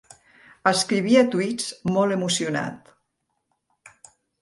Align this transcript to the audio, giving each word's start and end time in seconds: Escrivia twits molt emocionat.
Escrivia 0.71 1.23
twits 1.35 1.69
molt 1.99 2.17
emocionat. 2.19 2.93